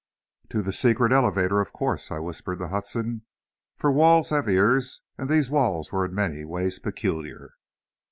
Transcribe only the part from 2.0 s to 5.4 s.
I whispered to Hudson, for walls have ears, and